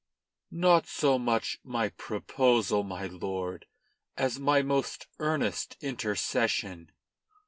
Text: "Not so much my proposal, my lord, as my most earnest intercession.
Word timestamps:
"Not 0.55 0.87
so 0.87 1.19
much 1.19 1.59
my 1.63 1.89
proposal, 1.89 2.81
my 2.81 3.05
lord, 3.05 3.67
as 4.17 4.39
my 4.39 4.63
most 4.63 5.05
earnest 5.19 5.77
intercession. 5.79 6.91